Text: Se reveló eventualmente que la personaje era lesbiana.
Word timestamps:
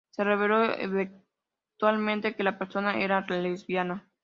Se 0.09 0.23
reveló 0.23 0.63
eventualmente 0.79 2.35
que 2.35 2.41
la 2.41 2.57
personaje 2.57 3.03
era 3.03 3.21
lesbiana. 3.27 4.09